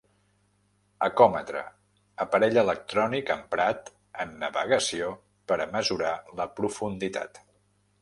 Ecòmetre: 1.07 1.61
Aparell 2.25 2.57
electrònic 2.63 3.31
emprat 3.37 3.93
en 4.27 4.35
navegació 4.47 5.15
per 5.53 5.63
a 5.63 5.71
mesurar 5.81 6.19
la 6.43 6.53
profunditat. 6.63 7.45